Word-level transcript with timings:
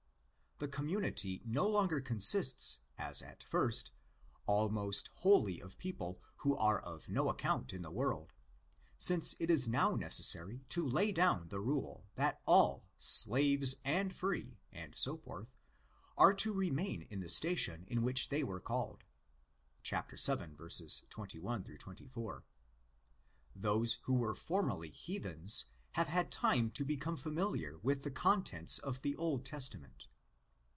The 0.63 0.67
community 0.67 1.41
no 1.43 1.67
longer 1.67 1.99
consists, 1.99 2.81
as 2.95 3.23
at 3.23 3.41
first, 3.43 3.89
almost 4.45 5.07
wholly 5.15 5.59
of 5.59 5.79
people 5.79 6.21
who 6.35 6.55
are 6.55 6.79
of 6.79 7.09
no 7.09 7.29
account 7.31 7.73
in 7.73 7.81
the 7.81 7.89
world; 7.89 8.31
since 8.95 9.35
it 9.39 9.49
is 9.49 9.67
now 9.67 9.95
necessary 9.95 10.63
to 10.69 10.85
lay 10.87 11.11
down 11.11 11.47
the 11.49 11.59
rule 11.59 12.05
that 12.13 12.41
all—slaves 12.45 13.77
and 13.83 14.15
free, 14.15 14.59
and 14.71 14.95
so 14.95 15.17
forth—are 15.17 16.33
to 16.35 16.53
remain 16.53 17.07
in 17.09 17.21
the 17.21 17.27
station 17.29 17.83
in 17.87 18.03
which 18.03 18.29
they 18.29 18.43
were 18.43 18.59
called 18.61 19.03
(vii. 19.83 20.03
21 21.09 21.63
24). 21.63 22.43
Those 23.55 23.93
who 24.03 24.13
were 24.13 24.35
formerly 24.35 24.91
heathens 24.91 25.65
have 25.93 26.07
had 26.09 26.29
time 26.31 26.69
to 26.69 26.85
become 26.85 27.17
familiar 27.17 27.79
with 27.79 28.03
the 28.03 28.11
contents 28.11 28.77
of 28.77 29.01
the 29.01 29.15
Old 29.15 29.43
Testament. 29.43 30.07